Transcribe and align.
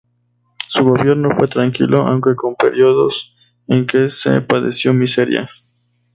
Su 0.67 0.83
gobierno 0.83 1.29
fue 1.29 1.47
tranquilo 1.47 1.99
aunque 2.07 2.33
con 2.35 2.55
períodos 2.55 3.35
en 3.67 3.85
que 3.85 4.09
se 4.09 4.41
padeció 4.41 4.95
miserias. 4.95 5.71